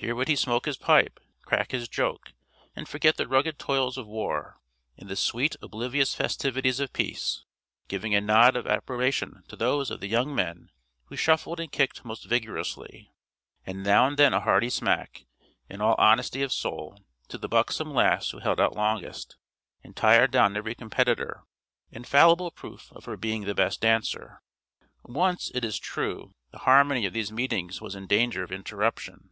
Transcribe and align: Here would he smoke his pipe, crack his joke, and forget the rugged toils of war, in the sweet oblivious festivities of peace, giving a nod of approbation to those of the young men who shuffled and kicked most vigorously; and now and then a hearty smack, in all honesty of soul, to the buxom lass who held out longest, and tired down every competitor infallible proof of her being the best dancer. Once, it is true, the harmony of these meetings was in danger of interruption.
Here 0.00 0.14
would 0.14 0.28
he 0.28 0.36
smoke 0.36 0.66
his 0.66 0.76
pipe, 0.76 1.18
crack 1.42 1.72
his 1.72 1.88
joke, 1.88 2.32
and 2.76 2.88
forget 2.88 3.16
the 3.16 3.26
rugged 3.26 3.58
toils 3.58 3.98
of 3.98 4.06
war, 4.06 4.60
in 4.96 5.08
the 5.08 5.16
sweet 5.16 5.56
oblivious 5.60 6.14
festivities 6.14 6.78
of 6.78 6.92
peace, 6.92 7.44
giving 7.88 8.14
a 8.14 8.20
nod 8.20 8.54
of 8.54 8.64
approbation 8.64 9.42
to 9.48 9.56
those 9.56 9.90
of 9.90 9.98
the 9.98 10.06
young 10.06 10.32
men 10.32 10.70
who 11.06 11.16
shuffled 11.16 11.58
and 11.58 11.72
kicked 11.72 12.04
most 12.04 12.26
vigorously; 12.26 13.10
and 13.66 13.82
now 13.82 14.06
and 14.06 14.16
then 14.16 14.32
a 14.32 14.38
hearty 14.40 14.70
smack, 14.70 15.26
in 15.68 15.80
all 15.80 15.96
honesty 15.98 16.42
of 16.42 16.52
soul, 16.52 17.04
to 17.26 17.36
the 17.36 17.48
buxom 17.48 17.90
lass 17.92 18.30
who 18.30 18.38
held 18.38 18.60
out 18.60 18.76
longest, 18.76 19.36
and 19.82 19.96
tired 19.96 20.30
down 20.30 20.56
every 20.56 20.76
competitor 20.76 21.42
infallible 21.90 22.52
proof 22.52 22.92
of 22.92 23.06
her 23.06 23.16
being 23.16 23.44
the 23.46 23.54
best 23.54 23.80
dancer. 23.80 24.40
Once, 25.02 25.50
it 25.56 25.64
is 25.64 25.76
true, 25.76 26.34
the 26.52 26.58
harmony 26.58 27.04
of 27.04 27.12
these 27.12 27.32
meetings 27.32 27.80
was 27.80 27.96
in 27.96 28.06
danger 28.06 28.44
of 28.44 28.52
interruption. 28.52 29.30